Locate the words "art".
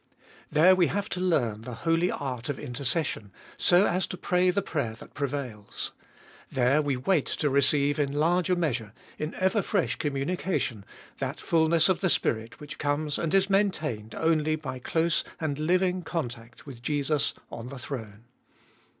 2.09-2.49